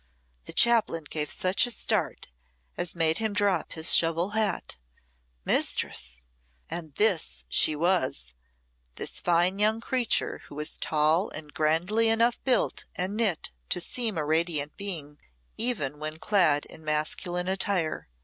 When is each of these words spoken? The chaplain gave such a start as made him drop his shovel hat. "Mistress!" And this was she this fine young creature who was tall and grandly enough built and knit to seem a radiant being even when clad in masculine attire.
The 0.45 0.53
chaplain 0.53 1.03
gave 1.07 1.29
such 1.29 1.67
a 1.67 1.69
start 1.69 2.27
as 2.75 2.95
made 2.95 3.19
him 3.19 3.33
drop 3.33 3.73
his 3.73 3.93
shovel 3.93 4.31
hat. 4.31 4.77
"Mistress!" 5.45 6.25
And 6.71 6.95
this 6.95 7.45
was 7.45 7.45
she 7.49 7.75
this 8.95 9.19
fine 9.19 9.59
young 9.59 9.79
creature 9.79 10.39
who 10.47 10.55
was 10.55 10.79
tall 10.79 11.29
and 11.29 11.53
grandly 11.53 12.09
enough 12.09 12.43
built 12.43 12.85
and 12.95 13.15
knit 13.15 13.51
to 13.69 13.79
seem 13.79 14.17
a 14.17 14.25
radiant 14.25 14.75
being 14.75 15.19
even 15.55 15.99
when 15.99 16.17
clad 16.17 16.65
in 16.65 16.83
masculine 16.83 17.47
attire. 17.47 18.07